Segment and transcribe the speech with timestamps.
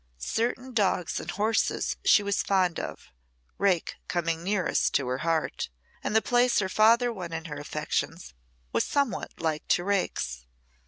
[0.17, 3.11] Certain dogs and horses she was fond of,
[3.59, 5.69] Rake coming nearest to her heart,
[6.03, 8.33] and the place her father won in her affections
[8.73, 10.47] was somewhat like to Rake's.